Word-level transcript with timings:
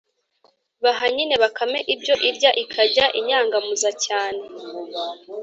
baha 0.83 1.05
nyine 1.15 1.35
bakame 1.43 1.79
ibyo 1.93 2.15
irya, 2.29 2.51
ikajya 2.63 3.05
inyangamuza 3.19 3.89
cyane, 4.05 4.43